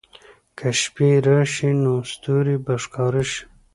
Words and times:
که 0.57 0.67
شپې 0.81 1.09
راشي، 1.25 1.71
نو 1.83 1.93
ستوري 2.11 2.55
به 2.65 2.73
ښکاره 2.83 3.23
شي. 3.29 3.41